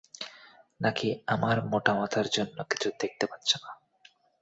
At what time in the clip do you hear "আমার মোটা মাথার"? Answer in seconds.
1.27-2.27